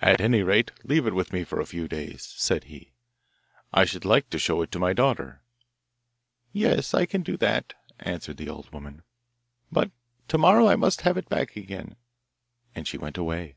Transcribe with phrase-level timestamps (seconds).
[0.00, 2.94] 'At any rate, leave it with me for a few days,' said he;
[3.74, 5.42] 'I should like to show it to my daughter.'
[6.52, 9.02] 'Yes, I can do that,' answered the old woman;
[9.70, 9.90] 'but
[10.28, 11.96] to morrow I must have it back again.
[12.74, 13.56] And she went away.